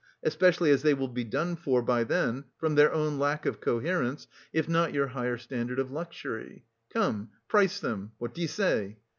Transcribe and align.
especially 0.23 0.71
as 0.71 0.81
they 0.81 0.95
will 0.95 1.07
be 1.07 1.23
done 1.23 1.55
for 1.55 1.79
by 1.83 2.03
then 2.03 2.43
from 2.57 2.73
their 2.73 2.91
own 2.91 3.19
lack 3.19 3.45
of 3.45 3.61
coherence 3.61 4.25
if 4.51 4.67
not 4.67 4.95
your 4.95 5.09
higher 5.09 5.37
standard 5.37 5.77
of 5.77 5.91
luxury. 5.91 6.65
Come, 6.89 7.29
price 7.47 7.79
them! 7.79 8.13
What 8.17 8.33
do 8.33 8.41
you 8.41 8.47
say? 8.47 8.97